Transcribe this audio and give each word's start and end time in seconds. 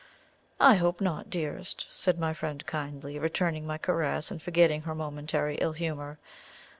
"I 0.59 0.77
hope 0.77 0.99
not, 0.99 1.29
dearest," 1.29 1.85
said 1.91 2.17
my 2.17 2.33
friend 2.33 2.65
kindly, 2.65 3.19
returning 3.19 3.67
my 3.67 3.77
caress 3.77 4.31
and 4.31 4.41
forgetting 4.41 4.81
her 4.81 4.95
momentary 4.95 5.57
ill 5.57 5.73
humour. 5.73 6.17